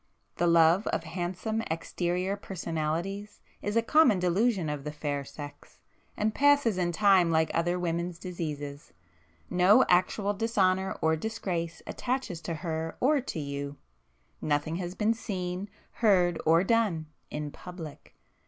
The 0.37 0.47
love 0.47 0.87
of 0.87 1.03
handsome 1.03 1.61
exterior 1.69 2.35
personalities 2.35 3.39
is 3.61 3.75
a 3.77 3.83
common 3.83 4.17
delusion 4.17 4.67
of 4.67 4.83
the 4.83 4.91
fair 4.91 5.23
sex—and 5.23 6.33
passes 6.33 6.79
in 6.79 6.91
time 6.91 7.29
like 7.29 7.51
other 7.53 7.77
women's 7.77 8.17
diseases. 8.17 8.93
No 9.47 9.85
actual 9.87 10.33
dishonour 10.33 10.97
or 11.03 11.15
disgrace 11.15 11.83
attaches 11.85 12.41
to 12.41 12.55
her 12.65 12.97
or 12.99 13.21
to 13.21 13.39
you,—nothing 13.39 14.77
has 14.77 14.95
been 14.95 15.13
seen, 15.13 15.69
heard, 15.91 16.41
or 16.47 16.63
done, 16.63 17.05
in 17.29 17.51
public. 17.51 18.15